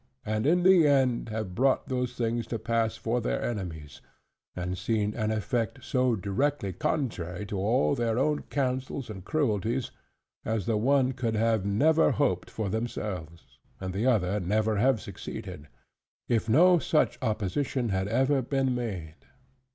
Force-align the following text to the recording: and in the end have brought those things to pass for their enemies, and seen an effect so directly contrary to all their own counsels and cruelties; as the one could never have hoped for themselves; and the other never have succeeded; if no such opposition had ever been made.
and 0.25 0.47
in 0.47 0.63
the 0.63 0.87
end 0.87 1.29
have 1.29 1.53
brought 1.53 1.87
those 1.87 2.15
things 2.15 2.47
to 2.47 2.57
pass 2.57 2.97
for 2.97 3.21
their 3.21 3.39
enemies, 3.39 4.01
and 4.55 4.75
seen 4.75 5.13
an 5.13 5.29
effect 5.29 5.83
so 5.83 6.15
directly 6.15 6.73
contrary 6.73 7.45
to 7.45 7.55
all 7.59 7.93
their 7.93 8.17
own 8.17 8.41
counsels 8.49 9.11
and 9.11 9.25
cruelties; 9.25 9.91
as 10.43 10.65
the 10.65 10.75
one 10.75 11.11
could 11.11 11.35
never 11.65 12.05
have 12.07 12.15
hoped 12.15 12.49
for 12.49 12.67
themselves; 12.67 13.59
and 13.79 13.93
the 13.93 14.07
other 14.07 14.39
never 14.39 14.77
have 14.77 14.99
succeeded; 14.99 15.67
if 16.27 16.49
no 16.49 16.79
such 16.79 17.19
opposition 17.21 17.89
had 17.89 18.07
ever 18.07 18.41
been 18.41 18.73
made. 18.73 19.13